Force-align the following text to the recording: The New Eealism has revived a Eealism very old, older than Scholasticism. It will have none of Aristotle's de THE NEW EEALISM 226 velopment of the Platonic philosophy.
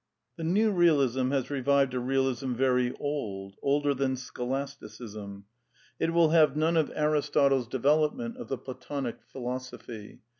The 0.35 0.43
New 0.43 0.73
Eealism 0.73 1.29
has 1.31 1.51
revived 1.51 1.93
a 1.93 1.97
Eealism 1.97 2.55
very 2.55 2.91
old, 2.99 3.53
older 3.61 3.93
than 3.93 4.15
Scholasticism. 4.15 5.45
It 5.99 6.11
will 6.11 6.29
have 6.29 6.57
none 6.57 6.75
of 6.75 6.91
Aristotle's 6.95 7.67
de 7.67 7.77
THE 7.77 7.83
NEW 7.89 8.01
EEALISM 8.07 8.17
226 8.17 8.37
velopment 8.41 8.41
of 8.41 8.47
the 8.47 8.57
Platonic 8.57 9.19
philosophy. 9.27 10.21